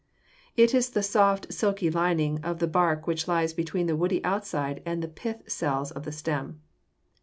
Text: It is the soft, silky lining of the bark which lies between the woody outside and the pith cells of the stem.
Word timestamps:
It 0.57 0.73
is 0.73 0.89
the 0.89 1.03
soft, 1.03 1.53
silky 1.53 1.91
lining 1.91 2.39
of 2.43 2.57
the 2.57 2.65
bark 2.65 3.05
which 3.05 3.27
lies 3.27 3.53
between 3.53 3.85
the 3.85 3.95
woody 3.95 4.25
outside 4.25 4.81
and 4.83 4.99
the 5.03 5.07
pith 5.07 5.43
cells 5.47 5.91
of 5.91 6.05
the 6.05 6.11
stem. 6.11 6.59